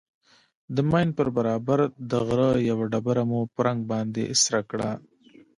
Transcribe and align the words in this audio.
د 0.75 0.77
ماين 0.89 1.09
پر 1.17 1.27
برابر 1.37 1.79
د 2.11 2.11
غره 2.27 2.51
يوه 2.69 2.85
ډبره 2.91 3.23
مو 3.29 3.39
په 3.53 3.59
رنگ 3.67 3.79
باندې 3.91 4.23
سره 4.43 4.61
کړه. 4.69 4.91